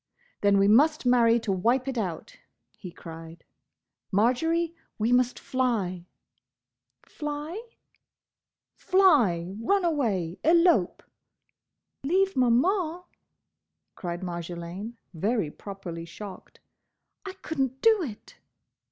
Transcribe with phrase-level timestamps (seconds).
[0.41, 2.35] "Then we must marry to wipe it out!"
[2.75, 3.43] he cried.
[4.11, 6.07] "Marjory, we must fly!"
[7.03, 7.61] "Fly—?"
[8.73, 11.03] "Fly!—run away!—elope!"
[12.03, 13.03] "Leave Maman—!"
[13.93, 16.59] cried Marjolaine, very properly shocked.
[17.23, 18.37] "I could n't do it!"